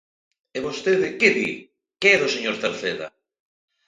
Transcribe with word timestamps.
E 0.57 0.59
vostede 0.65 1.07
¿que 1.19 1.29
di?: 1.37 1.51
que 1.99 2.07
é 2.15 2.17
do 2.21 2.31
señor 2.35 2.55
Cerceda. 2.61 3.07